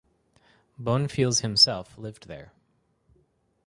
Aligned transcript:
Bonfils 0.81 1.41
himself 1.41 1.95
lived 1.95 2.27
there. 2.27 2.53